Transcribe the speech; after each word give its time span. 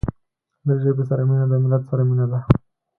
له 0.65 0.73
ژبې 0.83 1.03
سره 1.09 1.21
مینه 1.29 1.45
د 1.49 1.53
ملت 1.63 1.83
سره 1.89 2.01
مینه 2.09 2.25
ده. 2.31 2.39